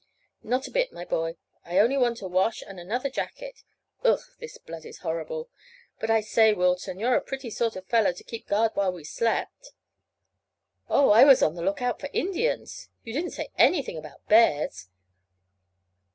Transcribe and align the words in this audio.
"Not 0.41 0.67
a 0.67 0.71
bit, 0.71 0.91
my 0.91 1.05
boy; 1.05 1.35
I 1.63 1.77
only 1.77 1.95
want 1.95 2.23
a 2.23 2.27
wash 2.27 2.63
and 2.63 2.79
another 2.79 3.07
jacket. 3.07 3.61
Ugh! 4.03 4.19
This 4.39 4.57
blood 4.57 4.83
is 4.83 4.97
horrible. 5.05 5.47
But 5.99 6.09
I 6.09 6.21
say, 6.21 6.53
Wilton, 6.55 6.97
you're 6.99 7.13
a 7.13 7.21
pretty 7.21 7.51
sort 7.51 7.75
of 7.75 7.83
a 7.83 7.87
fellow 7.87 8.11
to 8.11 8.23
keep 8.23 8.47
guard 8.47 8.71
while 8.73 8.91
we 8.93 9.03
slept!" 9.03 9.73
"Oh, 10.89 11.11
I 11.11 11.23
was 11.23 11.43
on 11.43 11.53
the 11.53 11.61
lookout 11.61 11.99
for 11.99 12.09
Indians. 12.13 12.89
You 13.03 13.13
didn't 13.13 13.33
say 13.33 13.49
anything 13.59 13.95
about 13.95 14.27
bears. 14.27 14.89